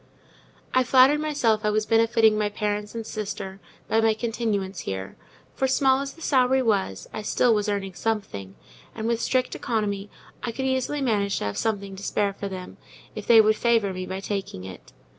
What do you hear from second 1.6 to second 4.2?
I was benefiting my parents and sister by my